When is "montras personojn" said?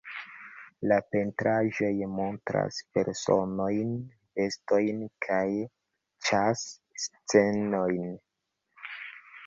2.13-3.93